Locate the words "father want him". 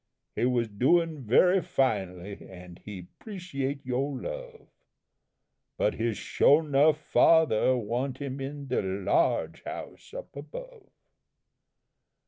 6.97-8.39